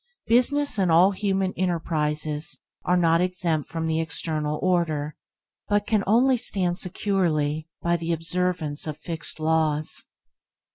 [0.25, 5.15] Business and all human enterprises are not exempt from the eternal order,
[5.67, 10.05] but can only stand securely by the observance of fixed laws.